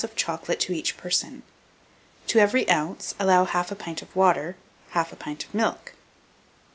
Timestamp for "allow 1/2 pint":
3.19-4.01